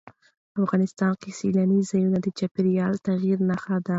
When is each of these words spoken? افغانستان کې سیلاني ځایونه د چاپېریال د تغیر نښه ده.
افغانستان 0.63 1.11
کې 1.21 1.29
سیلاني 1.39 1.79
ځایونه 1.89 2.17
د 2.21 2.27
چاپېریال 2.37 2.93
د 2.97 3.01
تغیر 3.07 3.37
نښه 3.49 3.77
ده. 3.85 3.89